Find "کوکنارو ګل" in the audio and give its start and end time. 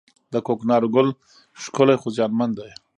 0.47-1.09